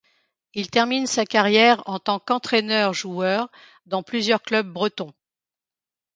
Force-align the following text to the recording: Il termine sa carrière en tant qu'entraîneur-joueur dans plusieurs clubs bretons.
Il 0.55 0.71
termine 0.71 1.05
sa 1.05 1.27
carrière 1.27 1.83
en 1.87 1.99
tant 1.99 2.17
qu'entraîneur-joueur 2.17 3.51
dans 3.85 4.01
plusieurs 4.01 4.41
clubs 4.41 4.65
bretons. 4.67 5.13